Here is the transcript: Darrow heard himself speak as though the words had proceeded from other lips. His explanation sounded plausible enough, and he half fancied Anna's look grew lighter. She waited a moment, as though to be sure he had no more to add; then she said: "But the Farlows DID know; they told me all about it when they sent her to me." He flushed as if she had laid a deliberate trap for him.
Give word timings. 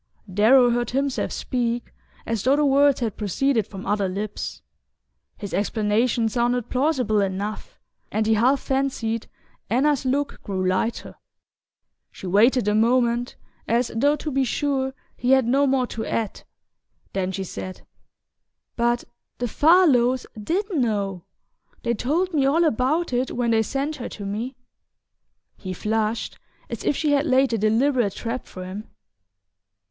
Darrow 0.33 0.71
heard 0.71 0.89
himself 0.89 1.31
speak 1.31 1.93
as 2.25 2.41
though 2.41 2.55
the 2.55 2.65
words 2.65 3.01
had 3.01 3.17
proceeded 3.17 3.67
from 3.67 3.85
other 3.85 4.09
lips. 4.09 4.63
His 5.37 5.53
explanation 5.53 6.27
sounded 6.27 6.71
plausible 6.71 7.21
enough, 7.21 7.79
and 8.11 8.25
he 8.25 8.33
half 8.33 8.59
fancied 8.61 9.27
Anna's 9.69 10.03
look 10.03 10.41
grew 10.41 10.65
lighter. 10.67 11.17
She 12.11 12.25
waited 12.25 12.67
a 12.67 12.73
moment, 12.73 13.35
as 13.67 13.91
though 13.95 14.15
to 14.15 14.31
be 14.31 14.43
sure 14.43 14.95
he 15.17 15.29
had 15.33 15.45
no 15.45 15.67
more 15.67 15.85
to 15.93 16.03
add; 16.03 16.41
then 17.13 17.31
she 17.31 17.43
said: 17.43 17.85
"But 18.75 19.03
the 19.37 19.47
Farlows 19.47 20.25
DID 20.35 20.75
know; 20.77 21.25
they 21.83 21.93
told 21.93 22.33
me 22.33 22.43
all 22.47 22.63
about 22.63 23.13
it 23.13 23.29
when 23.35 23.51
they 23.51 23.61
sent 23.61 23.97
her 23.97 24.09
to 24.09 24.25
me." 24.25 24.55
He 25.57 25.73
flushed 25.73 26.39
as 26.71 26.83
if 26.83 26.95
she 26.97 27.11
had 27.11 27.27
laid 27.27 27.53
a 27.53 27.57
deliberate 27.59 28.15
trap 28.15 28.47
for 28.47 28.65
him. 28.65 28.87